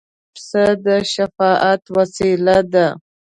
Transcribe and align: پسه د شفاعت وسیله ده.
پسه 0.33 0.65
د 0.85 0.87
شفاعت 1.13 1.83
وسیله 1.97 2.57
ده. 2.73 2.87